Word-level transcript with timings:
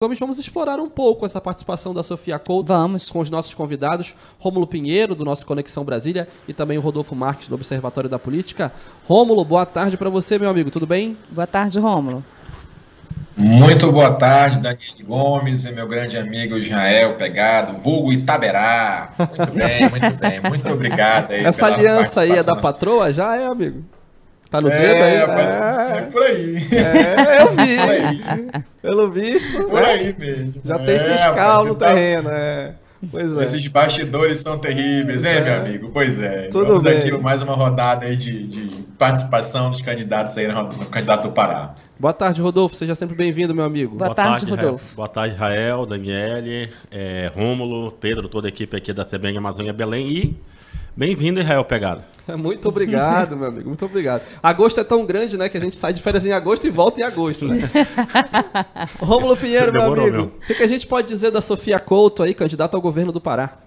Gomes, 0.00 0.20
vamos 0.20 0.38
explorar 0.38 0.78
um 0.78 0.88
pouco 0.88 1.26
essa 1.26 1.40
participação 1.40 1.92
da 1.92 2.04
Sofia 2.04 2.38
Couto 2.38 2.68
vamos. 2.68 3.10
com 3.10 3.18
os 3.18 3.28
nossos 3.28 3.52
convidados, 3.52 4.14
Rômulo 4.38 4.64
Pinheiro, 4.64 5.12
do 5.12 5.24
nosso 5.24 5.44
Conexão 5.44 5.82
Brasília, 5.82 6.28
e 6.46 6.54
também 6.54 6.78
o 6.78 6.80
Rodolfo 6.80 7.16
Marques, 7.16 7.48
do 7.48 7.56
Observatório 7.56 8.08
da 8.08 8.16
Política. 8.16 8.70
Rômulo, 9.08 9.44
boa 9.44 9.66
tarde 9.66 9.96
para 9.96 10.08
você, 10.08 10.38
meu 10.38 10.48
amigo, 10.48 10.70
tudo 10.70 10.86
bem? 10.86 11.18
Boa 11.28 11.48
tarde, 11.48 11.80
Rômulo. 11.80 12.24
Muito 13.36 13.90
boa 13.90 14.12
tarde, 14.12 14.60
Daniel 14.60 15.04
Gomes 15.04 15.64
e 15.64 15.72
meu 15.72 15.88
grande 15.88 16.16
amigo 16.16 16.56
Israel 16.56 17.16
Pegado, 17.16 17.76
vulgo 17.76 18.12
Itaberá. 18.12 19.12
Muito 19.18 19.52
bem, 19.52 19.90
muito 19.90 20.16
bem, 20.16 20.40
muito 20.48 20.72
obrigado 20.72 21.32
aí 21.32 21.42
Essa 21.44 21.66
aliança 21.66 22.20
aí 22.20 22.30
é 22.30 22.42
da 22.44 22.54
patroa 22.54 23.12
já, 23.12 23.34
é, 23.34 23.48
amigo? 23.48 23.82
Tá 24.50 24.60
no 24.62 24.70
é, 24.70 24.78
dedo 24.78 25.02
aí? 25.02 25.14
É, 25.14 25.98
é 25.98 26.02
por 26.10 26.22
aí. 26.22 26.56
É, 26.72 27.42
eu 27.42 27.50
vi. 27.52 27.76
por 27.76 27.90
aí. 27.90 28.64
Pelo 28.80 29.10
visto. 29.10 29.64
Por 29.64 29.80
né? 29.82 29.86
aí 29.86 30.16
mesmo. 30.18 30.62
Já 30.64 30.76
é, 30.76 30.78
tem 30.78 30.98
fiscal 31.00 31.64
no 31.66 31.74
tá... 31.74 31.88
terreno, 31.88 32.30
é. 32.30 32.74
Pois 33.10 33.36
é. 33.36 33.42
Esses 33.42 33.66
bastidores 33.68 34.40
são 34.40 34.58
terríveis, 34.58 35.24
hein, 35.24 35.36
é. 35.36 35.40
meu 35.40 35.54
amigo? 35.60 35.90
Pois 35.92 36.18
é. 36.18 36.48
Tudo 36.48 36.66
Vamos 36.66 36.84
bem. 36.84 36.98
aqui 36.98 37.12
mais 37.12 37.42
uma 37.42 37.54
rodada 37.54 38.06
aí 38.06 38.16
de, 38.16 38.46
de 38.46 38.82
participação 38.98 39.70
dos 39.70 39.80
candidatos 39.82 40.36
aí 40.36 40.48
no, 40.48 40.62
no 40.64 40.86
candidato 40.86 41.28
do 41.28 41.32
Pará. 41.32 41.74
Boa 42.00 42.12
tarde, 42.12 42.40
Rodolfo. 42.40 42.74
Seja 42.74 42.94
sempre 42.94 43.16
bem-vindo, 43.16 43.54
meu 43.54 43.64
amigo. 43.64 43.96
Boa, 43.96 44.08
Boa 44.08 44.14
tarde, 44.14 44.46
tarde, 44.46 44.50
Rodolfo. 44.50 44.96
Boa 44.96 45.08
tarde, 45.08 45.36
Rael, 45.36 45.86
Daniele, 45.86 46.70
é, 46.90 47.30
Rômulo, 47.34 47.92
Pedro, 47.92 48.28
toda 48.28 48.48
a 48.48 48.50
equipe 48.50 48.76
aqui 48.76 48.92
da 48.92 49.04
CBN 49.04 49.38
Amazônia 49.38 49.72
Belém 49.72 50.10
e 50.10 50.36
Bem-vindo, 50.98 51.38
Israel 51.38 51.64
Pegado. 51.64 52.02
Muito 52.36 52.68
obrigado, 52.68 53.36
meu 53.36 53.46
amigo. 53.46 53.68
Muito 53.68 53.84
obrigado. 53.84 54.22
Agosto 54.42 54.80
é 54.80 54.84
tão 54.84 55.06
grande, 55.06 55.38
né, 55.38 55.48
que 55.48 55.56
a 55.56 55.60
gente 55.60 55.76
sai 55.76 55.92
de 55.92 56.02
férias 56.02 56.26
em 56.26 56.32
agosto 56.32 56.66
e 56.66 56.70
volta 56.70 57.00
em 57.00 57.04
agosto, 57.04 57.46
né? 57.46 57.70
Rômulo 58.98 59.36
Pinheiro, 59.36 59.72
meu 59.72 59.92
amigo. 59.92 60.32
O 60.42 60.54
que 60.54 60.60
a 60.60 60.66
gente 60.66 60.88
pode 60.88 61.06
dizer 61.06 61.30
da 61.30 61.40
Sofia 61.40 61.78
Couto 61.78 62.24
aí, 62.24 62.34
candidata 62.34 62.76
ao 62.76 62.80
governo 62.80 63.12
do 63.12 63.20
Pará? 63.20 63.58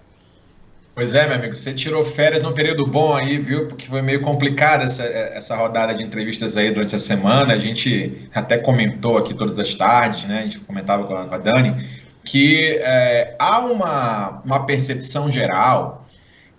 Pois 0.94 1.14
é, 1.14 1.26
meu 1.26 1.36
amigo, 1.36 1.54
você 1.54 1.72
tirou 1.72 2.04
férias 2.04 2.42
num 2.42 2.52
período 2.52 2.86
bom 2.86 3.16
aí, 3.16 3.38
viu? 3.38 3.66
Porque 3.66 3.86
foi 3.86 4.02
meio 4.02 4.20
complicada 4.20 4.84
essa, 4.84 5.02
essa 5.04 5.56
rodada 5.56 5.94
de 5.94 6.04
entrevistas 6.04 6.58
aí 6.58 6.70
durante 6.70 6.94
a 6.94 6.98
semana. 6.98 7.54
A 7.54 7.58
gente 7.58 8.28
até 8.34 8.58
comentou 8.58 9.16
aqui 9.16 9.32
todas 9.32 9.58
as 9.58 9.74
tardes, 9.74 10.26
né? 10.26 10.40
A 10.40 10.42
gente 10.42 10.60
comentava 10.60 11.04
com 11.04 11.16
a, 11.16 11.24
com 11.24 11.34
a 11.34 11.38
Dani, 11.38 11.82
que 12.22 12.76
é, 12.82 13.34
há 13.38 13.60
uma, 13.60 14.42
uma 14.44 14.66
percepção 14.66 15.30
geral 15.30 16.01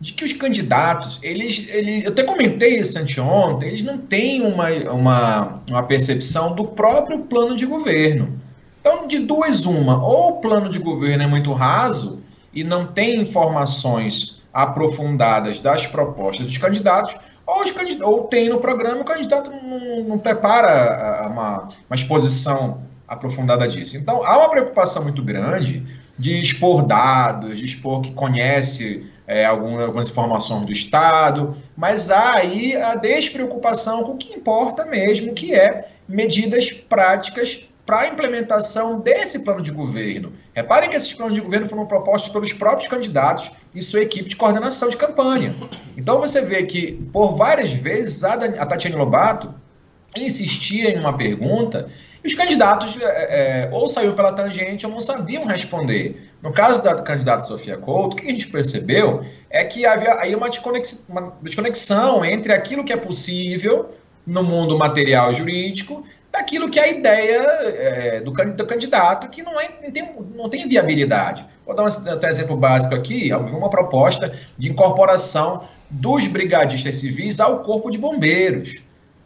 de 0.03 0.11
que 0.11 0.25
os 0.25 0.33
candidatos, 0.33 1.17
eles, 1.23 1.73
eles 1.73 2.03
eu 2.03 2.11
até 2.11 2.23
comentei 2.23 2.75
isso 2.77 2.99
anteontem, 2.99 3.69
eles 3.69 3.85
não 3.85 3.97
têm 3.97 4.41
uma, 4.41 4.67
uma, 4.91 5.61
uma 5.69 5.83
percepção 5.83 6.53
do 6.53 6.65
próprio 6.65 7.19
plano 7.19 7.55
de 7.55 7.65
governo. 7.65 8.37
Então, 8.81 9.07
de 9.07 9.19
duas, 9.19 9.63
uma, 9.65 10.05
ou 10.05 10.31
o 10.31 10.41
plano 10.41 10.67
de 10.67 10.77
governo 10.77 11.23
é 11.23 11.27
muito 11.27 11.53
raso 11.53 12.21
e 12.53 12.65
não 12.65 12.85
tem 12.85 13.21
informações 13.21 14.41
aprofundadas 14.51 15.61
das 15.61 15.87
propostas 15.87 16.47
dos 16.47 16.57
candidatos, 16.57 17.15
ou, 17.47 17.63
os 17.63 17.71
candidatos, 17.71 18.05
ou 18.05 18.23
tem 18.25 18.49
no 18.49 18.59
programa 18.59 18.99
o 18.99 19.05
candidato 19.05 19.51
não, 19.51 20.03
não 20.03 20.19
prepara 20.19 21.29
uma, 21.31 21.59
uma 21.89 21.95
exposição 21.95 22.81
aprofundada 23.07 23.65
disso. 23.69 23.95
Então, 23.95 24.21
há 24.21 24.37
uma 24.37 24.49
preocupação 24.49 25.03
muito 25.03 25.23
grande 25.23 25.81
de 26.19 26.41
expor 26.41 26.85
dados, 26.85 27.57
de 27.57 27.63
expor 27.63 28.01
que 28.01 28.11
conhece 28.11 29.12
é, 29.27 29.45
algumas 29.45 30.09
informações 30.09 30.65
do 30.65 30.71
Estado, 30.71 31.55
mas 31.75 32.11
há 32.11 32.35
aí 32.35 32.75
a 32.75 32.95
despreocupação 32.95 34.03
com 34.03 34.13
o 34.13 34.17
que 34.17 34.33
importa 34.33 34.85
mesmo, 34.85 35.33
que 35.33 35.53
é 35.53 35.89
medidas 36.07 36.71
práticas 36.71 37.67
para 37.85 38.01
a 38.01 38.07
implementação 38.07 38.99
desse 38.99 39.43
plano 39.43 39.61
de 39.61 39.71
governo. 39.71 40.33
Reparem 40.53 40.89
que 40.89 40.95
esses 40.95 41.13
planos 41.13 41.33
de 41.33 41.41
governo 41.41 41.65
foram 41.65 41.85
propostos 41.85 42.31
pelos 42.31 42.53
próprios 42.53 42.89
candidatos 42.89 43.51
e 43.75 43.81
sua 43.81 44.01
equipe 44.01 44.29
de 44.29 44.35
coordenação 44.35 44.89
de 44.89 44.95
campanha. 44.95 45.55
Então 45.97 46.19
você 46.19 46.41
vê 46.41 46.63
que, 46.63 46.93
por 47.11 47.35
várias 47.35 47.73
vezes, 47.73 48.23
a 48.23 48.65
Tatiane 48.65 48.95
Lobato 48.95 49.53
insistia 50.15 50.89
em 50.89 50.99
uma 50.99 51.17
pergunta 51.17 51.89
e 52.23 52.27
os 52.27 52.35
candidatos 52.35 52.97
é, 53.01 53.65
é, 53.65 53.69
ou 53.71 53.85
saíram 53.85 54.15
pela 54.15 54.31
tangente 54.31 54.85
ou 54.85 54.91
não 54.91 55.01
sabiam 55.01 55.43
responder. 55.45 56.31
No 56.41 56.53
caso 56.53 56.81
da 56.81 56.95
candidata 57.01 57.43
Sofia 57.43 57.77
Couto, 57.77 58.15
o 58.15 58.19
que 58.19 58.27
a 58.27 58.31
gente 58.31 58.47
percebeu 58.47 59.25
é 59.49 59.63
que 59.65 59.85
havia 59.85 60.15
aí 60.15 60.33
uma 60.33 60.49
desconexão, 60.49 61.05
uma 61.09 61.33
desconexão 61.41 62.23
entre 62.23 62.53
aquilo 62.53 62.83
que 62.83 62.93
é 62.93 62.97
possível 62.97 63.93
no 64.25 64.41
mundo 64.41 64.77
material 64.77 65.33
jurídico 65.33 66.05
daquilo 66.31 66.69
que 66.69 66.79
é 66.79 66.83
a 66.83 66.87
ideia 66.87 67.41
é, 67.41 68.21
do, 68.21 68.31
do, 68.31 68.65
candidato, 68.65 69.29
que 69.29 69.43
não, 69.43 69.59
é, 69.59 69.69
não, 69.83 69.91
tem, 69.91 70.15
não 70.33 70.49
tem 70.49 70.67
viabilidade. 70.67 71.45
Vou 71.65 71.75
dar 71.75 71.83
um, 71.83 71.87
um 71.87 72.27
exemplo 72.27 72.55
básico 72.55 72.95
aqui, 72.95 73.31
uma 73.33 73.69
proposta 73.69 74.33
de 74.57 74.69
incorporação 74.69 75.67
dos 75.89 76.25
brigadistas 76.25 76.95
civis 76.95 77.39
ao 77.39 77.59
corpo 77.59 77.91
de 77.91 77.97
bombeiros. 77.97 78.81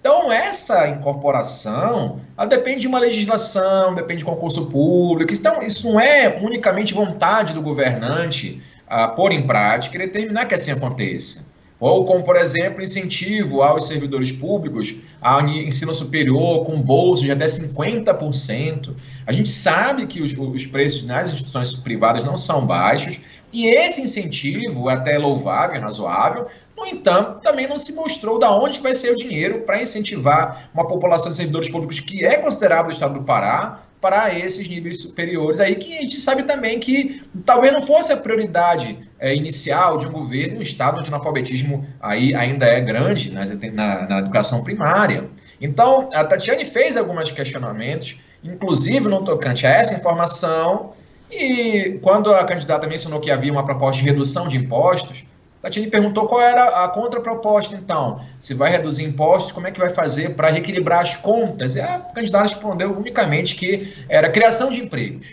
Então, 0.08 0.32
essa 0.32 0.88
incorporação, 0.88 2.22
depende 2.48 2.80
de 2.80 2.88
uma 2.88 2.98
legislação, 2.98 3.94
depende 3.94 4.20
de 4.20 4.26
concurso 4.26 4.68
público. 4.68 5.34
Então, 5.34 5.62
isso 5.62 5.92
não 5.92 6.00
é 6.00 6.40
unicamente 6.42 6.94
vontade 6.94 7.54
do 7.54 7.62
governante 7.62 8.62
a 8.88 9.10
pôr 9.10 9.34
em 9.34 9.46
prática 9.46 9.98
e 9.98 10.00
determinar 10.00 10.46
que 10.46 10.56
assim 10.56 10.72
aconteça. 10.72 11.46
Ou 11.78 12.06
como, 12.06 12.24
por 12.24 12.38
exemplo, 12.38 12.82
incentivo 12.82 13.62
aos 13.62 13.86
servidores 13.86 14.32
públicos 14.32 14.96
ao 15.20 15.46
ensino 15.46 15.94
superior 15.94 16.64
com 16.64 16.82
bolsos 16.82 17.26
de 17.26 17.32
até 17.34 17.46
50%. 17.46 18.96
A 19.26 19.34
gente 19.34 19.50
sabe 19.50 20.08
que 20.08 20.22
os, 20.22 20.34
os 20.34 20.66
preços 20.66 21.04
nas 21.06 21.28
instituições 21.28 21.76
privadas 21.76 22.24
não 22.24 22.38
são 22.38 22.66
baixos 22.66 23.20
e 23.52 23.68
esse 23.68 24.02
incentivo 24.02 24.90
é 24.90 24.94
até 24.94 25.18
louvável, 25.18 25.80
razoável, 25.82 26.48
no 26.78 26.86
entanto, 26.86 27.42
também 27.42 27.68
não 27.68 27.80
se 27.80 27.94
mostrou 27.94 28.38
da 28.38 28.56
onde 28.56 28.80
vai 28.80 28.94
ser 28.94 29.12
o 29.12 29.16
dinheiro 29.16 29.62
para 29.62 29.82
incentivar 29.82 30.70
uma 30.72 30.88
população 30.88 31.32
de 31.32 31.38
servidores 31.38 31.70
públicos 31.70 32.00
que 32.00 32.24
é 32.24 32.38
considerável 32.38 32.92
o 32.92 32.94
estado 32.94 33.16
do 33.16 33.26
Pará 33.26 33.82
para 34.00 34.38
esses 34.38 34.70
níveis 34.70 35.02
superiores 35.02 35.60
aí, 35.60 35.76
que 35.76 35.98
a 35.98 36.02
gente 36.02 36.20
sabe 36.20 36.44
também 36.44 36.80
que 36.80 37.24
talvez 37.44 37.74
não 37.74 37.82
fosse 37.82 38.14
a 38.14 38.18
prioridade 38.18 38.96
é, 39.20 39.36
inicial 39.36 39.98
de 39.98 40.06
um 40.06 40.12
governo, 40.12 40.60
um 40.60 40.62
estado 40.62 41.00
onde 41.00 41.10
o 41.10 41.14
analfabetismo 41.14 41.84
aí 42.00 42.36
ainda 42.36 42.68
é 42.68 42.80
grande 42.80 43.34
na, 43.34 43.44
na, 43.74 44.08
na 44.08 44.20
educação 44.20 44.64
primária. 44.64 45.28
Então, 45.60 46.10
a 46.14 46.24
Tatiane 46.24 46.64
fez 46.64 46.96
alguns 46.96 47.32
questionamentos, 47.32 48.20
inclusive 48.44 49.10
no 49.10 49.24
tocante 49.24 49.66
a 49.66 49.72
essa 49.72 49.96
informação, 49.96 50.92
e 51.32 51.98
quando 52.04 52.32
a 52.32 52.44
candidata 52.44 52.86
mencionou 52.86 53.20
que 53.20 53.32
havia 53.32 53.52
uma 53.52 53.66
proposta 53.66 54.00
de 54.00 54.08
redução 54.08 54.48
de 54.48 54.58
impostos, 54.58 55.26
Tatiane 55.62 55.90
perguntou 55.90 56.28
qual 56.28 56.42
era 56.42 56.84
a 56.84 56.88
contraproposta, 56.88 57.76
então. 57.76 58.20
Se 58.38 58.54
vai 58.54 58.70
reduzir 58.72 59.04
impostos, 59.04 59.52
como 59.52 59.68
é 59.68 59.72
que 59.72 59.80
vai 59.80 59.90
fazer 59.90 60.36
para 60.36 60.50
reequilibrar 60.50 61.02
as 61.02 61.16
contas? 61.16 61.76
E 61.76 61.82
a 61.82 62.00
candidata 62.00 62.44
respondeu 62.46 62.92
unicamente 62.92 63.56
que 63.56 63.94
era 64.08 64.30
criação 64.30 64.72
de 64.72 64.80
empregos. 64.80 65.28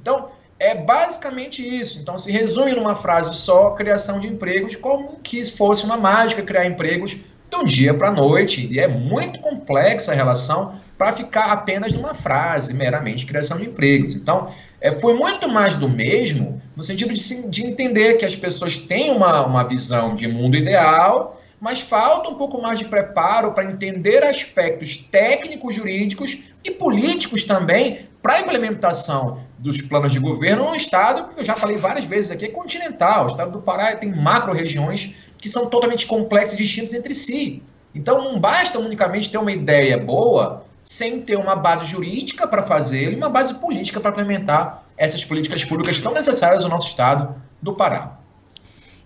Então, 0.00 0.28
é 0.58 0.74
basicamente 0.74 1.62
isso. 1.62 1.98
Então, 2.00 2.16
se 2.16 2.30
resume 2.30 2.74
numa 2.74 2.94
frase 2.94 3.34
só, 3.34 3.70
criação 3.70 4.20
de 4.20 4.28
empregos, 4.28 4.76
como 4.76 5.18
que 5.22 5.44
fosse 5.44 5.84
uma 5.84 5.96
mágica 5.96 6.42
criar 6.42 6.66
empregos 6.66 7.16
de 7.50 7.56
um 7.56 7.64
dia 7.64 7.92
para 7.92 8.08
a 8.08 8.12
noite. 8.12 8.66
E 8.72 8.78
é 8.78 8.86
muito 8.86 9.40
complexa 9.40 10.12
a 10.12 10.14
relação 10.14 10.78
para 10.96 11.12
ficar 11.12 11.52
apenas 11.52 11.92
numa 11.92 12.14
frase, 12.14 12.72
meramente 12.72 13.26
criação 13.26 13.58
de 13.58 13.66
empregos. 13.66 14.14
Então, 14.14 14.48
é, 14.86 14.92
foi 14.92 15.14
muito 15.14 15.48
mais 15.48 15.74
do 15.74 15.88
mesmo, 15.88 16.62
no 16.76 16.82
sentido 16.84 17.12
de, 17.12 17.50
de 17.50 17.66
entender 17.66 18.14
que 18.14 18.24
as 18.24 18.36
pessoas 18.36 18.78
têm 18.78 19.10
uma, 19.10 19.44
uma 19.44 19.64
visão 19.64 20.14
de 20.14 20.28
mundo 20.28 20.56
ideal, 20.56 21.42
mas 21.60 21.80
falta 21.80 22.30
um 22.30 22.36
pouco 22.36 22.62
mais 22.62 22.78
de 22.78 22.84
preparo 22.84 23.50
para 23.52 23.64
entender 23.64 24.22
aspectos 24.22 24.96
técnicos, 24.96 25.74
jurídicos 25.74 26.44
e 26.62 26.70
políticos 26.70 27.44
também 27.44 28.06
para 28.22 28.34
a 28.34 28.40
implementação 28.40 29.40
dos 29.58 29.80
planos 29.80 30.12
de 30.12 30.20
governo 30.20 30.66
num 30.66 30.74
estado 30.76 31.34
que 31.34 31.40
eu 31.40 31.44
já 31.44 31.56
falei 31.56 31.76
várias 31.76 32.04
vezes 32.04 32.30
aqui, 32.30 32.44
é 32.44 32.48
continental. 32.48 33.24
O 33.24 33.26
estado 33.26 33.50
do 33.50 33.62
Pará 33.62 33.96
tem 33.96 34.14
macro-regiões 34.14 35.14
que 35.36 35.48
são 35.48 35.68
totalmente 35.68 36.06
complexas 36.06 36.54
e 36.54 36.62
distintas 36.62 36.94
entre 36.94 37.12
si. 37.12 37.60
Então 37.92 38.22
não 38.22 38.38
basta 38.38 38.78
unicamente 38.78 39.32
ter 39.32 39.38
uma 39.38 39.50
ideia 39.50 39.98
boa 39.98 40.65
sem 40.86 41.20
ter 41.20 41.36
uma 41.36 41.56
base 41.56 41.84
jurídica 41.84 42.46
para 42.46 42.62
fazer 42.62 43.12
e 43.12 43.16
uma 43.16 43.28
base 43.28 43.54
política 43.54 44.00
para 44.00 44.12
implementar 44.12 44.84
essas 44.96 45.24
políticas 45.24 45.64
públicas 45.64 45.98
tão 45.98 46.14
necessárias 46.14 46.62
ao 46.62 46.70
nosso 46.70 46.86
estado 46.86 47.34
do 47.60 47.74
Pará. 47.74 48.20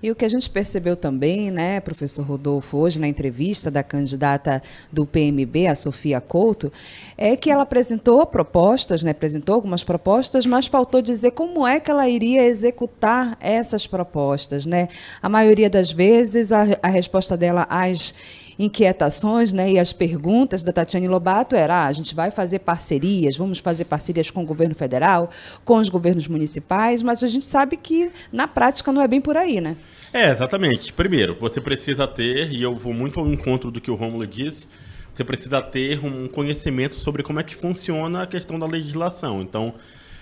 E 0.02 0.10
o 0.10 0.14
que 0.14 0.24
a 0.24 0.28
gente 0.28 0.48
percebeu 0.48 0.96
também, 0.96 1.50
né, 1.50 1.78
professor 1.78 2.24
Rodolfo, 2.24 2.78
hoje 2.78 2.98
na 2.98 3.06
entrevista 3.06 3.70
da 3.70 3.82
candidata 3.82 4.62
do 4.90 5.04
PMB, 5.04 5.66
a 5.66 5.74
Sofia 5.74 6.20
Couto, 6.22 6.72
é 7.18 7.36
que 7.36 7.50
ela 7.50 7.64
apresentou 7.64 8.24
propostas, 8.24 9.02
né, 9.02 9.10
apresentou 9.10 9.54
algumas 9.54 9.84
propostas, 9.84 10.46
mas 10.46 10.66
faltou 10.66 11.02
dizer 11.02 11.32
como 11.32 11.66
é 11.66 11.78
que 11.78 11.90
ela 11.90 12.08
iria 12.08 12.42
executar 12.44 13.36
essas 13.40 13.86
propostas, 13.86 14.64
né? 14.64 14.88
A 15.22 15.28
maioria 15.28 15.68
das 15.68 15.92
vezes 15.92 16.50
a, 16.50 16.62
a 16.82 16.88
resposta 16.88 17.36
dela 17.36 17.66
às 17.68 18.14
inquietações 18.60 19.52
né, 19.52 19.72
e 19.72 19.78
as 19.78 19.90
perguntas 19.90 20.62
da 20.62 20.70
Tatiane 20.70 21.08
Lobato 21.08 21.56
era: 21.56 21.74
ah, 21.74 21.86
a 21.86 21.92
gente 21.92 22.14
vai 22.14 22.30
fazer 22.30 22.58
parcerias, 22.58 23.36
vamos 23.36 23.58
fazer 23.58 23.86
parcerias 23.86 24.30
com 24.30 24.42
o 24.42 24.46
governo 24.46 24.74
federal, 24.74 25.30
com 25.64 25.78
os 25.78 25.88
governos 25.88 26.28
municipais, 26.28 27.02
mas 27.02 27.24
a 27.24 27.28
gente 27.28 27.44
sabe 27.44 27.76
que 27.76 28.12
na 28.30 28.46
prática 28.46 28.92
não 28.92 29.00
é 29.00 29.08
bem 29.08 29.20
por 29.20 29.36
aí, 29.36 29.60
né? 29.60 29.76
É, 30.12 30.30
exatamente. 30.30 30.92
Primeiro, 30.92 31.36
você 31.40 31.60
precisa 31.60 32.06
ter, 32.06 32.52
e 32.52 32.62
eu 32.62 32.74
vou 32.74 32.92
muito 32.92 33.18
ao 33.18 33.26
encontro 33.28 33.70
do 33.70 33.80
que 33.80 33.90
o 33.90 33.94
Rômulo 33.94 34.26
disse, 34.26 34.66
você 35.12 35.24
precisa 35.24 35.62
ter 35.62 36.04
um 36.04 36.28
conhecimento 36.28 36.96
sobre 36.96 37.22
como 37.22 37.40
é 37.40 37.42
que 37.42 37.54
funciona 37.54 38.22
a 38.22 38.26
questão 38.26 38.58
da 38.58 38.66
legislação. 38.66 39.40
Então, 39.40 39.74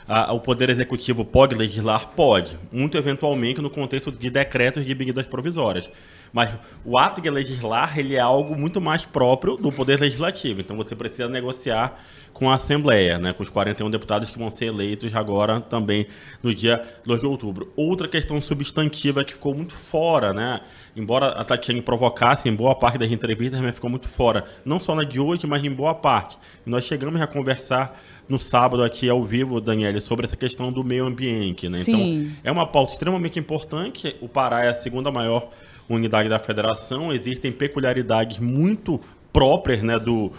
a, 0.07 0.33
o 0.33 0.41
Poder 0.41 0.71
Executivo 0.71 1.25
pode 1.25 1.55
legislar? 1.55 2.09
Pode. 2.09 2.57
Muito 2.71 2.97
eventualmente 2.97 3.61
no 3.61 3.71
contexto 3.71 4.13
de 4.13 4.31
decretos 4.31 4.87
de 4.87 4.95
medidas 4.95 5.27
provisórias. 5.27 5.85
Mas 6.33 6.51
o 6.85 6.99
ato 6.99 7.21
de 7.21 7.31
legislar 7.31 7.99
ele 7.99 8.15
é 8.15 8.21
algo 8.21 8.57
muito 8.57 8.81
mais 8.81 9.05
próprio 9.05 9.57
do 9.57 9.73
Poder 9.73 10.01
Legislativo. 10.01 10.61
Então 10.61 10.77
você 10.77 10.95
precisa 10.95 11.29
negociar 11.29 12.01
com 12.33 12.49
a 12.49 12.55
Assembleia, 12.55 13.19
né, 13.19 13.33
com 13.33 13.43
os 13.43 13.49
41 13.49 13.91
deputados 13.91 14.31
que 14.31 14.39
vão 14.39 14.49
ser 14.49 14.67
eleitos 14.67 15.15
agora 15.15 15.61
também 15.61 16.07
no 16.41 16.55
dia 16.55 16.81
2 17.05 17.21
de 17.21 17.27
outubro. 17.27 17.73
Outra 17.75 18.07
questão 18.07 18.41
substantiva 18.41 19.25
que 19.25 19.33
ficou 19.33 19.55
muito 19.55 19.75
fora, 19.75 20.33
né, 20.33 20.61
embora 20.95 21.31
a 21.31 21.43
Tatiane 21.43 21.83
provocasse 21.83 22.49
em 22.49 22.55
boa 22.55 22.77
parte 22.77 22.97
das 22.97 23.11
entrevistas, 23.11 23.61
mas 23.61 23.75
ficou 23.75 23.91
muito 23.91 24.09
fora, 24.09 24.45
não 24.65 24.79
só 24.79 24.95
na 24.95 25.03
de 25.03 25.19
hoje, 25.19 25.49
mas 25.49 25.65
em 25.65 25.71
boa 25.71 25.95
parte. 25.95 26.39
E 26.65 26.71
nós 26.71 26.85
chegamos 26.85 27.21
a 27.21 27.27
conversar 27.27 27.99
no 28.29 28.39
sábado 28.39 28.85
aqui 28.85 29.09
ao 29.09 29.25
vivo, 29.25 29.61
Daniele, 29.61 30.01
sobre 30.01 30.27
essa 30.27 30.37
questão 30.37 30.71
do 30.71 30.85
meio 30.85 31.07
ambiente. 31.07 31.69
Né? 31.69 31.79
Então, 31.81 32.37
é 32.45 32.53
uma 32.53 32.67
pauta 32.67 32.93
extremamente 32.93 33.39
importante. 33.39 34.15
O 34.21 34.29
Pará 34.29 34.65
é 34.65 34.69
a 34.69 34.75
segunda 34.75 35.11
maior 35.11 35.51
unidade 35.89 36.29
da 36.29 36.39
federação. 36.39 37.13
Existem 37.13 37.53
peculiaridades 37.53 38.39
muito 38.39 39.01
próprias 39.33 39.83
né, 39.83 39.99
do, 39.99 40.33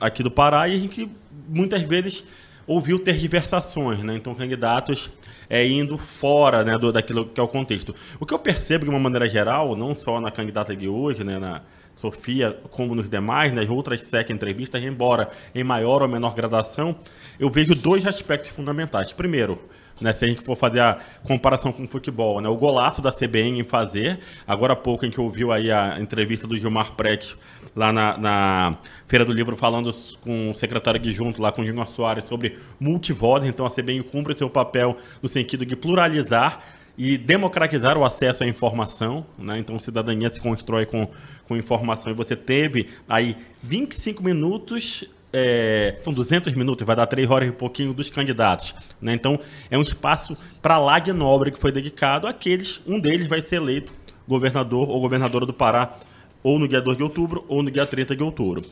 aqui 0.00 0.22
do 0.22 0.30
Pará 0.30 0.68
e 0.68 0.74
a 0.74 0.78
gente 0.78 1.10
muitas 1.48 1.82
vezes 1.82 2.24
ouviu 2.66 2.98
tergiversações, 2.98 4.02
né? 4.02 4.14
Então, 4.14 4.34
candidatos 4.34 5.10
é, 5.48 5.66
indo 5.66 5.98
fora 5.98 6.62
né, 6.62 6.78
do, 6.78 6.92
daquilo 6.92 7.26
que 7.26 7.40
é 7.40 7.42
o 7.42 7.48
contexto. 7.48 7.94
O 8.20 8.26
que 8.26 8.32
eu 8.32 8.38
percebo 8.38 8.84
de 8.84 8.90
uma 8.90 8.98
maneira 8.98 9.28
geral, 9.28 9.74
não 9.74 9.94
só 9.96 10.20
na 10.20 10.30
candidata 10.30 10.76
de 10.76 10.88
hoje, 10.88 11.24
né, 11.24 11.38
na, 11.38 11.62
Sofia, 12.00 12.56
como 12.70 12.94
nos 12.94 13.10
demais, 13.10 13.52
nas 13.52 13.68
outras 13.68 14.00
sete 14.02 14.32
entrevistas, 14.32 14.82
embora 14.82 15.28
em 15.54 15.62
maior 15.62 16.00
ou 16.00 16.08
menor 16.08 16.34
gradação, 16.34 16.96
eu 17.38 17.50
vejo 17.50 17.74
dois 17.74 18.06
aspectos 18.06 18.50
fundamentais. 18.50 19.12
Primeiro, 19.12 19.60
né, 20.00 20.12
se 20.12 20.24
a 20.24 20.28
gente 20.28 20.42
for 20.42 20.56
fazer 20.56 20.80
a 20.80 20.98
comparação 21.22 21.72
com 21.72 21.84
o 21.84 21.88
futebol, 21.88 22.40
né, 22.40 22.48
o 22.48 22.56
golaço 22.56 23.02
da 23.02 23.12
CBN 23.12 23.60
em 23.60 23.64
fazer, 23.64 24.18
agora 24.46 24.72
há 24.72 24.76
pouco 24.76 25.04
a 25.04 25.08
gente 25.08 25.20
ouviu 25.20 25.52
aí 25.52 25.70
a 25.70 26.00
entrevista 26.00 26.46
do 26.46 26.58
Gilmar 26.58 26.92
Prete 26.92 27.36
lá 27.74 27.92
na, 27.92 28.16
na 28.16 28.78
Feira 29.06 29.24
do 29.24 29.32
Livro 29.32 29.56
falando 29.56 29.92
com 30.20 30.50
o 30.50 30.54
secretário 30.54 31.00
adjunto 31.00 31.40
lá 31.40 31.52
com 31.52 31.62
o 31.62 31.64
Gilmar 31.64 31.88
Soares 31.88 32.24
sobre 32.24 32.58
multivoz, 32.78 33.44
então 33.44 33.66
a 33.66 33.70
CBN 33.70 34.02
cumpre 34.04 34.34
seu 34.34 34.48
papel 34.48 34.96
no 35.22 35.28
sentido 35.28 35.64
de 35.66 35.76
pluralizar 35.76 36.60
e 37.02 37.16
democratizar 37.16 37.96
o 37.96 38.04
acesso 38.04 38.44
à 38.44 38.46
informação, 38.46 39.24
né? 39.38 39.58
Então, 39.58 39.78
cidadania 39.78 40.30
se 40.30 40.38
constrói 40.38 40.84
com, 40.84 41.08
com 41.48 41.56
informação. 41.56 42.12
E 42.12 42.14
você 42.14 42.36
teve 42.36 42.88
aí 43.08 43.38
25 43.62 44.22
minutos 44.22 45.06
é, 45.32 45.96
são 46.02 46.12
200 46.12 46.54
minutos, 46.54 46.86
vai 46.86 46.96
dar 46.96 47.06
3 47.06 47.30
horas 47.30 47.48
e 47.48 47.52
pouquinho 47.52 47.92
dos 47.92 48.10
candidatos. 48.10 48.74
Né? 49.00 49.14
Então, 49.14 49.38
é 49.70 49.78
um 49.78 49.82
espaço 49.82 50.36
para 50.60 50.78
lá 50.78 50.98
de 50.98 51.12
nobre 51.12 51.50
que 51.50 51.58
foi 51.58 51.72
dedicado 51.72 52.26
àqueles, 52.26 52.82
um 52.86 52.98
deles 52.98 53.26
vai 53.26 53.40
ser 53.40 53.56
eleito 53.56 53.92
governador 54.26 54.88
ou 54.88 55.00
governadora 55.00 55.44
do 55.44 55.52
Pará, 55.52 55.98
ou 56.42 56.58
no 56.58 56.66
dia 56.66 56.80
2 56.80 56.96
de 56.96 57.02
outubro, 57.02 57.44
ou 57.48 57.62
no 57.62 57.70
dia 57.70 57.84
30 57.86 58.16
de 58.16 58.22
outubro. 58.22 58.62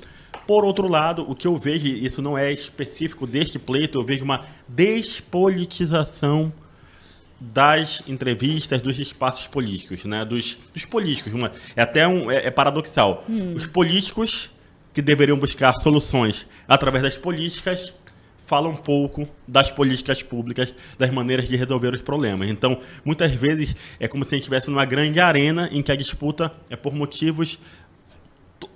Por 0.47 0.65
outro 0.65 0.89
lado, 0.89 1.29
o 1.29 1.35
que 1.35 1.47
eu 1.47 1.57
vejo, 1.57 1.87
isso 1.87 2.23
não 2.23 2.39
é 2.39 2.53
específico 2.53 3.27
deste 3.27 3.59
pleito, 3.59 3.99
eu 3.99 4.05
vejo 4.05 4.25
uma 4.25 4.47
despolitização 4.67 6.53
das 7.41 8.09
entrevistas, 8.09 8.81
dos 8.81 8.99
espaços 8.99 9.47
políticos, 9.47 10.05
né? 10.05 10.25
Dos, 10.25 10.59
dos 10.73 10.85
políticos. 10.85 11.33
Uma, 11.33 11.53
é 11.77 11.83
até 11.83 12.09
um, 12.09 12.31
é, 12.31 12.47
é 12.47 12.51
paradoxal. 12.51 13.25
Hum. 13.29 13.55
Os 13.55 13.67
políticos 13.67 14.51
que 14.93 15.03
deveriam 15.03 15.39
buscar 15.39 15.73
soluções 15.81 16.47
através 16.67 17.03
das 17.03 17.17
políticas 17.17 17.95
falam 18.49 18.71
um 18.71 18.77
pouco 18.77 19.29
das 19.47 19.71
políticas 19.71 20.23
públicas, 20.23 20.75
das 20.99 21.11
maneiras 21.11 21.47
de 21.47 21.55
resolver 21.55 21.95
os 21.95 22.01
problemas. 22.01 22.49
Então, 22.49 22.81
muitas 23.05 23.31
vezes 23.33 23.77
é 24.01 24.09
como 24.09 24.25
se 24.25 24.35
a 24.35 24.37
gente 24.37 24.45
estivesse 24.45 24.71
numa 24.71 24.87
grande 24.87 25.21
arena 25.21 25.69
em 25.71 25.83
que 25.83 25.93
a 25.93 25.97
disputa 25.97 26.51
é 26.71 26.75
por 26.75 26.95
motivos 26.95 27.59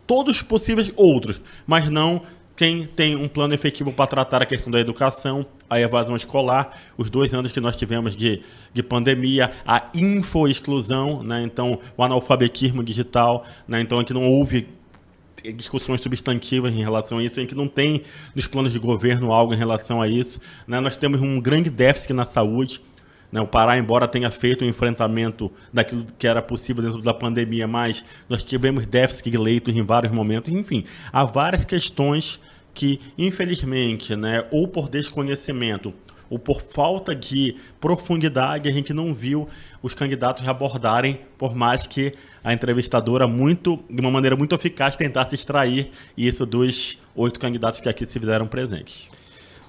todos 0.06 0.42
possíveis 0.42 0.92
outros, 0.94 1.40
mas 1.66 1.88
não 1.88 2.20
quem 2.54 2.86
tem 2.86 3.16
um 3.16 3.26
plano 3.26 3.54
efetivo 3.54 3.92
para 3.92 4.06
tratar 4.06 4.42
a 4.42 4.46
questão 4.46 4.70
da 4.70 4.78
educação, 4.78 5.46
a 5.70 5.80
evasão 5.80 6.14
escolar, 6.14 6.78
os 6.98 7.08
dois 7.08 7.32
anos 7.32 7.50
que 7.50 7.60
nós 7.60 7.74
tivemos 7.74 8.14
de, 8.14 8.42
de 8.74 8.82
pandemia, 8.82 9.52
a 9.66 9.88
infoexclusão, 9.94 11.22
né? 11.22 11.42
então 11.42 11.78
o 11.96 12.04
analfabetismo 12.04 12.84
digital, 12.84 13.46
né? 13.66 13.80
então 13.80 13.98
a 13.98 14.02
gente 14.02 14.12
não 14.12 14.30
houve 14.30 14.68
discussões 15.54 16.00
substantivas 16.00 16.72
em 16.72 16.82
relação 16.82 17.18
a 17.18 17.22
isso, 17.22 17.38
a 17.38 17.42
gente 17.42 17.54
não 17.54 17.68
tem 17.68 18.02
nos 18.34 18.46
planos 18.46 18.72
de 18.72 18.78
governo 18.78 19.32
algo 19.32 19.54
em 19.54 19.56
relação 19.56 20.00
a 20.00 20.08
isso. 20.08 20.40
Né? 20.66 20.80
Nós 20.80 20.96
temos 20.96 21.20
um 21.20 21.40
grande 21.40 21.70
déficit 21.70 22.12
na 22.12 22.24
saúde, 22.24 22.80
né? 23.32 23.40
O 23.40 23.46
Pará, 23.46 23.78
embora 23.78 24.06
tenha 24.06 24.30
feito 24.30 24.60
o 24.60 24.66
um 24.66 24.68
enfrentamento 24.68 25.50
daquilo 25.72 26.06
que 26.18 26.26
era 26.26 26.42
possível 26.42 26.84
dentro 26.84 27.00
da 27.00 27.14
pandemia, 27.14 27.66
mas 27.66 28.04
nós 28.28 28.44
tivemos 28.44 28.86
déficit 28.86 29.30
de 29.30 29.38
leitos 29.38 29.74
em 29.74 29.82
vários 29.82 30.12
momentos. 30.12 30.52
Enfim, 30.52 30.84
há 31.10 31.24
várias 31.24 31.64
questões 31.64 32.38
que, 32.74 33.00
infelizmente, 33.16 34.14
né, 34.14 34.44
ou 34.50 34.68
por 34.68 34.88
desconhecimento 34.88 35.94
ou 36.32 36.38
por 36.38 36.62
falta 36.62 37.14
de 37.14 37.56
profundidade, 37.78 38.66
a 38.66 38.72
gente 38.72 38.94
não 38.94 39.12
viu 39.12 39.46
os 39.82 39.92
candidatos 39.92 40.48
abordarem, 40.48 41.20
por 41.36 41.54
mais 41.54 41.86
que 41.86 42.14
a 42.42 42.54
entrevistadora, 42.54 43.28
muito, 43.28 43.78
de 43.90 44.00
uma 44.00 44.10
maneira 44.10 44.34
muito 44.34 44.54
eficaz, 44.54 44.96
tentasse 44.96 45.34
extrair 45.34 45.90
isso 46.16 46.46
dos 46.46 46.98
oito 47.14 47.38
candidatos 47.38 47.82
que 47.82 47.88
aqui 47.88 48.06
se 48.06 48.18
fizeram 48.18 48.46
presentes. 48.46 49.10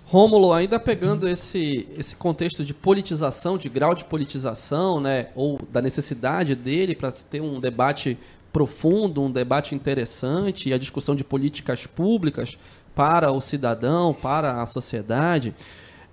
Rômulo, 0.05 0.53
ainda 0.53 0.79
pegando 0.79 1.27
esse, 1.27 1.85
esse 1.97 2.15
contexto 2.15 2.63
de 2.63 2.73
politização, 2.73 3.57
de 3.57 3.67
grau 3.67 3.93
de 3.93 4.05
politização, 4.05 5.01
né, 5.01 5.27
ou 5.35 5.59
da 5.69 5.81
necessidade 5.81 6.55
dele 6.55 6.95
para 6.95 7.11
ter 7.11 7.41
um 7.41 7.59
debate 7.59 8.17
profundo, 8.53 9.21
um 9.21 9.29
debate 9.29 9.75
interessante 9.75 10.69
e 10.69 10.73
a 10.73 10.77
discussão 10.77 11.13
de 11.13 11.25
políticas 11.25 11.85
públicas 11.85 12.57
para 12.95 13.33
o 13.33 13.41
cidadão, 13.41 14.13
para 14.13 14.61
a 14.61 14.65
sociedade. 14.65 15.53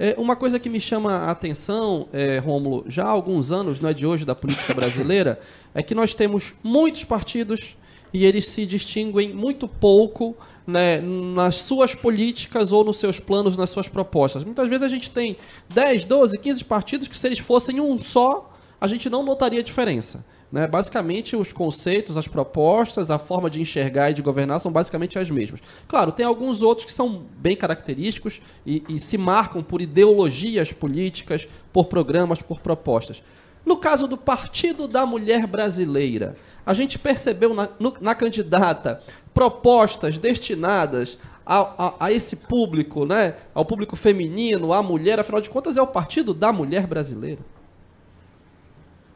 É, 0.02 0.14
uma 0.17 0.35
coisa 0.35 0.58
que 0.58 0.70
me 0.70 0.81
chama 0.81 1.12
a 1.12 1.31
atenção, 1.31 2.08
é, 2.11 2.38
Rômulo, 2.38 2.87
já 2.88 3.05
há 3.05 3.11
alguns 3.11 3.52
anos, 3.52 3.80
não 3.80 3.90
é 3.90 3.92
de 3.92 4.07
hoje, 4.07 4.25
da 4.25 4.35
política 4.35 4.73
brasileira, 4.73 5.38
é 5.75 5.83
que 5.83 5.95
nós 5.95 6.14
temos 6.14 6.54
muitos 6.64 7.04
partidos 7.04 7.76
e 8.11 8.25
eles 8.25 8.47
se 8.47 8.64
distinguem 8.64 9.35
muito 9.35 9.69
pouco 9.69 10.35
né, 10.66 11.02
nas 11.02 11.57
suas 11.57 11.95
políticas 11.95 12.73
ou 12.73 12.83
nos 12.83 12.99
seus 12.99 13.21
planos, 13.21 13.59
nas 13.59 13.69
suas 13.69 13.88
propostas. 13.88 14.42
Muitas 14.42 14.71
vezes 14.71 14.85
a 14.85 14.88
gente 14.88 15.11
tem 15.11 15.37
10, 15.69 16.07
12, 16.07 16.38
15 16.38 16.64
partidos 16.64 17.07
que, 17.07 17.14
se 17.14 17.26
eles 17.26 17.38
fossem 17.38 17.78
um 17.78 18.00
só, 18.00 18.50
a 18.80 18.88
gente 18.88 19.11
não 19.11 19.23
notaria 19.23 19.62
diferença. 19.62 20.25
Né? 20.50 20.66
Basicamente, 20.66 21.37
os 21.37 21.52
conceitos, 21.52 22.16
as 22.16 22.26
propostas, 22.26 23.11
a 23.11 23.19
forma 23.19 23.49
de 23.49 23.61
enxergar 23.61 24.11
e 24.11 24.14
de 24.14 24.23
governar 24.23 24.61
são 24.61 24.73
basicamente 24.73 25.19
as 25.19 25.30
mesmas. 25.30 25.61
Claro, 25.87 26.11
tem 26.11 26.26
alguns 26.26 26.62
outros 26.62 26.87
que 26.87 26.92
são 26.92 27.25
bem 27.38 27.57
característicos 27.57 28.40
e, 28.66 28.83
e 28.88 28.99
se 28.99 29.16
marcam 29.16 29.62
por 29.62 29.80
ideologias 29.80 30.73
políticas, 30.73 31.49
por 31.73 31.87
programas, 31.87 32.42
por 32.42 32.61
propostas. 32.61 33.23
No 33.64 33.76
caso 33.76 34.09
do 34.09 34.16
Partido 34.16 34.88
da 34.88 35.07
Mulher 35.07 35.47
Brasileira, 35.47 36.35
a 36.66 36.75
gente 36.75 36.99
percebeu 36.99 37.54
na, 37.54 37.69
no, 37.78 37.95
na 38.00 38.14
candidata 38.14 39.02
propostas 39.33 40.19
destinadas 40.19 41.19
a, 41.47 41.59
a, 41.59 42.07
a, 42.07 42.12
esse 42.12 42.37
público, 42.37 43.04
né? 43.04 43.35
Ao 43.54 43.64
público 43.64 43.97
feminino, 43.97 44.73
à 44.73 44.83
mulher, 44.83 45.21
afinal 45.21 45.40
de 45.40 45.50
contas, 45.50 45.76
é 45.76 45.83
o 45.83 45.87
partido 45.87 46.35
da 46.35 46.52
mulher 46.52 46.87
brasileira. 46.87 47.40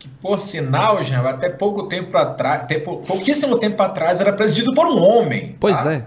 Que, 0.05 0.09
por 0.21 0.39
sinal, 0.39 1.03
já 1.03 1.27
até 1.27 1.49
pouco 1.49 1.89
tempo 1.89 2.15
atrás, 2.19 2.67
pouquíssimo 3.07 3.59
tempo 3.59 3.83
atrás, 3.83 4.21
era 4.21 4.35
presidido 4.35 4.75
por 4.75 4.87
um 4.87 5.03
homem. 5.03 5.57
Pois 5.59 5.83
tá? 5.83 5.95
é. 5.95 6.03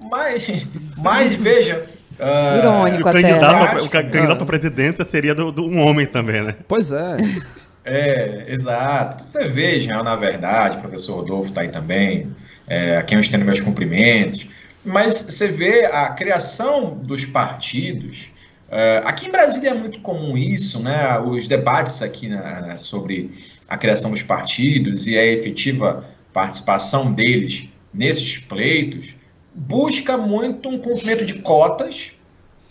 Mas, 0.00 0.66
mas 0.96 1.34
veja. 1.34 1.84
Uh, 2.18 2.58
Irônico, 2.58 3.08
o 3.08 3.12
candidato, 3.12 3.64
até. 3.64 3.80
O 3.82 3.88
candidato 3.90 4.42
à 4.42 4.46
presidência 4.46 5.04
seria 5.04 5.34
de 5.34 5.42
um 5.42 5.86
homem 5.86 6.06
também, 6.06 6.42
né? 6.42 6.56
Pois 6.66 6.92
é. 6.92 7.16
É, 7.84 8.44
exato. 8.48 9.26
Você 9.26 9.48
veja, 9.48 10.02
na 10.02 10.16
verdade, 10.16 10.78
o 10.78 10.80
professor 10.80 11.16
Rodolfo 11.16 11.50
está 11.50 11.60
aí 11.60 11.68
também, 11.68 12.34
é, 12.66 12.96
a 12.96 13.02
quem 13.02 13.16
eu 13.16 13.20
estendo 13.20 13.44
meus 13.44 13.60
cumprimentos, 13.60 14.48
mas 14.82 15.20
você 15.20 15.48
vê 15.48 15.84
a 15.84 16.08
criação 16.10 16.96
dos 16.96 17.26
partidos. 17.26 18.31
É, 18.74 19.02
aqui 19.04 19.26
em 19.26 19.30
Brasília 19.30 19.70
é 19.70 19.74
muito 19.74 20.00
comum 20.00 20.36
isso, 20.36 20.82
né? 20.82 21.18
Os 21.20 21.46
debates 21.46 22.00
aqui 22.00 22.26
né, 22.26 22.74
sobre 22.78 23.30
a 23.68 23.76
criação 23.76 24.10
dos 24.10 24.22
partidos 24.22 25.06
e 25.06 25.18
a 25.18 25.24
efetiva 25.26 26.06
participação 26.32 27.12
deles 27.12 27.68
nesses 27.92 28.38
pleitos, 28.38 29.14
busca 29.54 30.16
muito 30.16 30.68
um 30.70 30.78
cumprimento 30.78 31.26
de 31.26 31.40
cotas, 31.40 32.12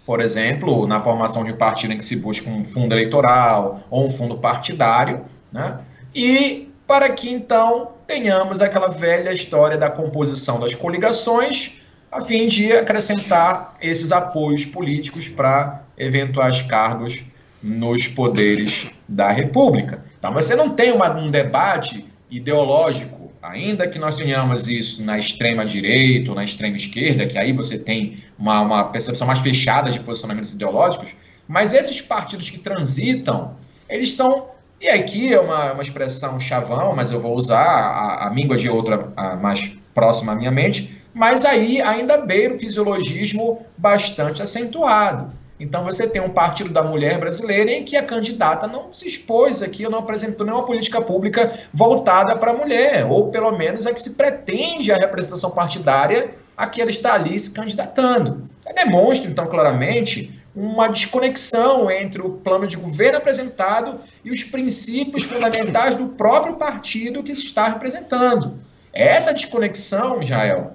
por 0.03 0.19
exemplo, 0.19 0.87
na 0.87 0.99
formação 0.99 1.43
de 1.43 1.53
um 1.53 1.57
partido 1.57 1.93
em 1.93 1.97
que 1.97 2.03
se 2.03 2.15
busca 2.17 2.49
um 2.49 2.65
fundo 2.65 2.95
eleitoral 2.95 3.83
ou 3.89 4.07
um 4.07 4.09
fundo 4.09 4.37
partidário, 4.37 5.23
né? 5.51 5.79
e 6.13 6.71
para 6.87 7.09
que 7.11 7.29
então 7.29 7.91
tenhamos 8.07 8.59
aquela 8.59 8.87
velha 8.87 9.31
história 9.31 9.77
da 9.77 9.89
composição 9.89 10.59
das 10.59 10.73
coligações, 10.73 11.73
a 12.11 12.19
fim 12.19 12.47
de 12.47 12.73
acrescentar 12.73 13.77
esses 13.79 14.11
apoios 14.11 14.65
políticos 14.65 15.29
para 15.29 15.80
eventuais 15.97 16.61
cargos 16.61 17.23
nos 17.61 18.07
poderes 18.07 18.89
da 19.07 19.31
República. 19.31 20.03
Então, 20.17 20.33
você 20.33 20.55
não 20.55 20.69
tem 20.69 20.91
uma, 20.91 21.09
um 21.15 21.29
debate 21.29 22.05
ideológico, 22.29 23.31
ainda 23.41 23.87
que 23.87 23.99
nós 23.99 24.15
tenhamos 24.15 24.67
isso 24.67 25.03
na 25.03 25.19
extrema 25.19 25.65
direita 25.65 26.31
ou 26.31 26.35
na 26.35 26.43
extrema 26.43 26.75
esquerda, 26.75 27.25
que 27.25 27.37
aí 27.37 27.51
você 27.53 27.77
tem 27.77 28.23
uma, 28.37 28.61
uma 28.61 28.83
percepção 28.85 29.27
mais 29.27 29.39
fechada 29.39 29.91
de 29.91 29.99
posicionamentos 29.99 30.53
ideológicos, 30.53 31.15
mas 31.47 31.73
esses 31.73 32.01
partidos 32.01 32.49
que 32.49 32.59
transitam, 32.59 33.55
eles 33.89 34.13
são 34.13 34.49
e 34.81 34.89
aqui 34.89 35.31
é 35.31 35.39
uma, 35.39 35.73
uma 35.73 35.83
expressão 35.83 36.39
chavão, 36.39 36.95
mas 36.95 37.11
eu 37.11 37.19
vou 37.19 37.35
usar 37.35 37.63
a, 37.63 38.25
a 38.25 38.29
míngua 38.31 38.57
de 38.57 38.67
outra 38.67 39.13
a, 39.15 39.35
mais 39.35 39.71
próxima 39.93 40.31
à 40.31 40.35
minha 40.35 40.49
mente, 40.49 40.99
mas 41.13 41.45
aí 41.45 41.79
ainda 41.79 42.17
beira 42.17 42.55
o 42.55 42.57
fisiologismo 42.57 43.63
bastante 43.77 44.41
acentuado. 44.41 45.31
Então 45.61 45.83
você 45.83 46.09
tem 46.09 46.19
um 46.19 46.29
partido 46.29 46.71
da 46.71 46.81
mulher 46.81 47.19
brasileira 47.19 47.69
em 47.69 47.85
que 47.85 47.95
a 47.95 48.03
candidata 48.03 48.65
não 48.65 48.91
se 48.91 49.07
expôs 49.07 49.61
aqui, 49.61 49.87
não 49.87 49.99
apresentou 49.99 50.43
nenhuma 50.43 50.65
política 50.65 50.99
pública 50.99 51.53
voltada 51.71 52.35
para 52.35 52.49
a 52.49 52.57
mulher, 52.57 53.05
ou 53.05 53.29
pelo 53.29 53.51
menos 53.55 53.85
a 53.85 53.93
que 53.93 54.01
se 54.01 54.15
pretende 54.15 54.91
a 54.91 54.97
representação 54.97 55.51
partidária 55.51 56.31
a 56.57 56.65
que 56.65 56.81
ela 56.81 56.89
está 56.89 57.13
ali 57.13 57.39
se 57.39 57.51
candidatando. 57.51 58.43
Demonstra, 58.73 59.29
então, 59.29 59.45
claramente 59.47 60.41
uma 60.55 60.87
desconexão 60.87 61.89
entre 61.89 62.21
o 62.21 62.31
plano 62.31 62.67
de 62.67 62.75
governo 62.75 63.19
apresentado 63.19 63.99
e 64.25 64.31
os 64.31 64.43
princípios 64.43 65.23
fundamentais 65.23 65.95
do 65.95 66.07
próprio 66.07 66.55
partido 66.55 67.23
que 67.23 67.35
se 67.35 67.45
está 67.45 67.67
representando. 67.67 68.55
Essa 68.91 69.31
desconexão, 69.31 70.21
Jael, 70.23 70.73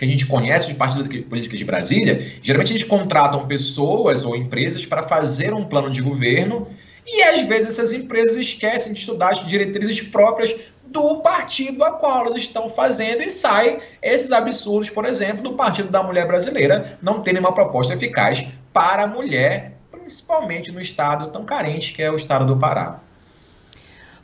que 0.00 0.06
a 0.06 0.08
gente 0.08 0.24
conhece 0.24 0.66
de 0.66 0.74
partidos 0.76 1.08
políticas 1.24 1.58
de 1.58 1.64
Brasília, 1.64 2.26
geralmente 2.40 2.72
eles 2.72 2.84
contratam 2.84 3.46
pessoas 3.46 4.24
ou 4.24 4.34
empresas 4.34 4.86
para 4.86 5.02
fazer 5.02 5.52
um 5.52 5.66
plano 5.66 5.90
de 5.90 6.00
governo 6.00 6.66
e 7.06 7.22
às 7.22 7.42
vezes 7.42 7.72
essas 7.72 7.92
empresas 7.92 8.38
esquecem 8.38 8.94
de 8.94 9.00
estudar 9.00 9.32
as 9.32 9.46
diretrizes 9.46 10.00
próprias 10.00 10.56
do 10.86 11.20
partido 11.20 11.84
a 11.84 11.90
qual 11.90 12.24
elas 12.24 12.36
estão 12.36 12.66
fazendo 12.66 13.22
e 13.22 13.30
saem 13.30 13.80
esses 14.00 14.32
absurdos, 14.32 14.88
por 14.88 15.04
exemplo, 15.04 15.42
do 15.42 15.52
Partido 15.52 15.90
da 15.90 16.02
Mulher 16.02 16.26
Brasileira 16.26 16.98
não 17.02 17.20
terem 17.20 17.38
uma 17.38 17.52
proposta 17.52 17.92
eficaz 17.92 18.46
para 18.72 19.02
a 19.02 19.06
mulher, 19.06 19.76
principalmente 19.90 20.72
no 20.72 20.80
estado 20.80 21.30
tão 21.30 21.44
carente 21.44 21.92
que 21.92 22.02
é 22.02 22.10
o 22.10 22.16
estado 22.16 22.46
do 22.46 22.58
Pará. 22.58 23.00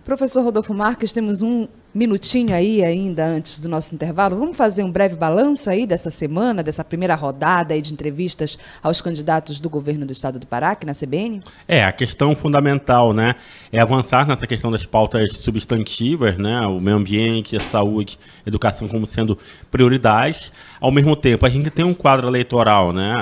Professor 0.03 0.43
Rodolfo 0.43 0.73
Marques, 0.73 1.13
temos 1.13 1.43
um 1.43 1.69
minutinho 1.97 2.55
aí 2.55 2.85
ainda 2.85 3.25
antes 3.25 3.59
do 3.59 3.71
nosso 3.71 3.95
intervalo. 3.95 4.37
Vamos 4.37 4.55
fazer 4.55 4.85
um 4.85 4.93
breve 4.93 5.17
balanço 5.17 5.71
aí 5.71 5.87
dessa 5.87 6.11
semana, 6.11 6.63
dessa 6.63 6.85
primeira 6.85 7.15
rodada 7.15 7.73
aí 7.73 7.81
de 7.81 7.91
entrevistas 7.91 8.59
aos 8.83 9.01
candidatos 9.01 9.63
do 9.63 9.71
governo 9.71 10.05
do 10.05 10.13
estado 10.13 10.39
do 10.39 10.47
Pará, 10.47 10.73
aqui 10.73 10.85
na 10.85 10.93
CBN? 10.93 11.41
É, 11.67 11.83
a 11.83 11.93
questão 11.93 12.37
fundamental, 12.37 13.15
né, 13.15 13.37
é 13.73 13.81
avançar 13.81 14.29
nessa 14.29 14.47
questão 14.47 14.71
das 14.71 14.85
pautas 14.85 15.39
substantivas, 15.39 16.37
né, 16.37 16.61
o 16.67 16.79
meio 16.79 16.99
ambiente, 16.99 17.57
a 17.57 17.61
saúde, 17.61 18.19
a 18.45 18.49
educação 18.49 18.87
como 18.87 19.07
sendo 19.07 19.39
prioridades. 19.71 20.53
Ao 20.79 20.91
mesmo 20.91 21.17
tempo, 21.17 21.47
a 21.47 21.49
gente 21.49 21.71
tem 21.71 21.85
um 21.85 21.95
quadro 21.95 22.29
eleitoral, 22.29 22.93
né, 22.93 23.15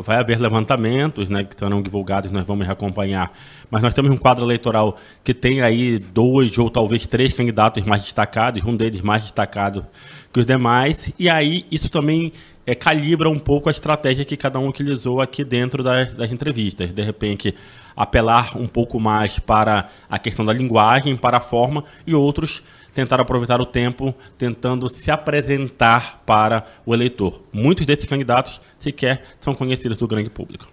vai 0.00 0.16
haver 0.16 0.40
levantamentos, 0.40 1.28
né, 1.28 1.44
que 1.44 1.54
serão 1.54 1.82
divulgados, 1.82 2.32
nós 2.32 2.46
vamos 2.46 2.66
acompanhar, 2.66 3.30
mas 3.70 3.82
nós 3.82 3.92
temos 3.92 4.10
um 4.10 4.16
quadro 4.16 4.42
eleitoral 4.44 4.96
que 5.22 5.34
tem 5.34 5.60
aí 5.60 5.98
dois 5.98 6.56
ou 6.56 6.70
talvez 6.70 7.06
três 7.06 7.34
candidatos 7.34 7.84
mais 7.84 8.02
destacados 8.02 8.21
destacado, 8.22 8.58
e 8.58 8.62
um 8.62 8.76
deles 8.76 9.00
mais 9.00 9.22
destacado 9.22 9.86
que 10.32 10.40
os 10.40 10.46
demais, 10.46 11.12
e 11.18 11.28
aí 11.28 11.66
isso 11.70 11.88
também 11.88 12.32
é, 12.66 12.74
calibra 12.74 13.28
um 13.28 13.38
pouco 13.38 13.68
a 13.68 13.72
estratégia 13.72 14.24
que 14.24 14.36
cada 14.36 14.58
um 14.58 14.68
utilizou 14.68 15.20
aqui 15.20 15.44
dentro 15.44 15.82
das, 15.82 16.12
das 16.14 16.32
entrevistas. 16.32 16.92
De 16.92 17.02
repente, 17.02 17.54
apelar 17.96 18.56
um 18.56 18.66
pouco 18.66 18.98
mais 18.98 19.38
para 19.38 19.88
a 20.08 20.18
questão 20.18 20.44
da 20.44 20.52
linguagem, 20.52 21.16
para 21.16 21.36
a 21.36 21.40
forma, 21.40 21.84
e 22.06 22.14
outros 22.14 22.62
tentar 22.94 23.20
aproveitar 23.20 23.60
o 23.60 23.66
tempo 23.66 24.14
tentando 24.36 24.88
se 24.88 25.10
apresentar 25.10 26.22
para 26.26 26.66
o 26.84 26.94
eleitor. 26.94 27.42
Muitos 27.52 27.86
desses 27.86 28.06
candidatos 28.06 28.60
sequer 28.78 29.22
são 29.40 29.54
conhecidos 29.54 29.98
do 29.98 30.06
grande 30.06 30.30
público. 30.30 30.66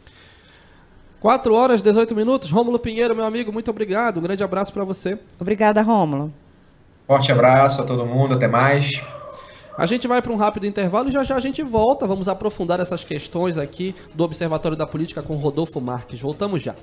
4 1.19 1.53
horas, 1.53 1.81
18 1.81 2.15
minutos. 2.15 2.49
Rômulo 2.51 2.79
Pinheiro, 2.79 3.15
meu 3.15 3.25
amigo, 3.25 3.51
muito 3.51 3.69
obrigado. 3.69 4.17
Um 4.17 4.21
grande 4.21 4.43
abraço 4.43 4.71
para 4.71 4.85
você. 4.85 5.19
Obrigada, 5.37 5.81
Rômulo. 5.81 6.33
Forte 7.09 7.31
abraço 7.31 7.81
a 7.81 7.85
todo 7.85 8.05
mundo, 8.05 8.35
até 8.35 8.47
mais. 8.47 9.01
A 9.75 9.87
gente 9.87 10.07
vai 10.07 10.21
para 10.21 10.31
um 10.31 10.35
rápido 10.35 10.67
intervalo 10.67 11.09
e 11.09 11.11
já 11.11 11.23
já 11.23 11.37
a 11.37 11.39
gente 11.39 11.63
volta. 11.63 12.05
Vamos 12.05 12.27
aprofundar 12.27 12.79
essas 12.79 13.03
questões 13.03 13.57
aqui 13.57 13.95
do 14.13 14.23
Observatório 14.23 14.77
da 14.77 14.85
Política 14.85 15.23
com 15.23 15.33
Rodolfo 15.35 15.81
Marques. 15.81 16.19
Voltamos 16.19 16.61
já. 16.61 16.75